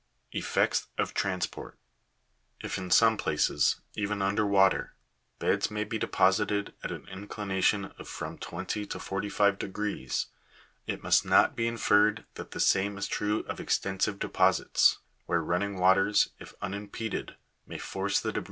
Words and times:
34. 0.31 0.39
Effects 0.39 0.87
of 0.97 1.13
transport. 1.13 1.77
If 2.59 2.79
in 2.79 2.89
some 2.89 3.17
places, 3.17 3.81
even 3.93 4.19
under 4.23 4.47
water, 4.47 4.95
beds 5.37 5.69
may 5.69 5.83
be 5.83 5.99
deposited 5.99 6.73
at 6.83 6.91
an 6.91 7.05
inclination 7.11 7.91
of 7.99 8.07
from 8.07 8.39
twenty 8.39 8.87
to 8.87 8.97
forty 8.97 9.29
five 9.29 9.59
degrees, 9.59 10.25
it 10.87 11.03
must 11.03 11.23
not 11.23 11.55
be 11.55 11.67
inferred 11.67 12.25
that 12.33 12.49
the 12.49 12.59
same 12.59 12.97
is 12.97 13.07
true 13.07 13.41
of 13.41 13.59
extensive 13.59 14.17
deposits, 14.17 14.97
where 15.27 15.43
running 15.43 15.77
waters, 15.77 16.29
if 16.39 16.55
unimpeded, 16.63 17.35
may 17.67 17.77
force 17.77 18.19
the 18.19 18.29
debris 18.29 18.29
in 18.29 18.29
every 18.29 18.33
direction. 18.33 18.39